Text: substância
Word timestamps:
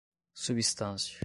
substância 0.33 1.19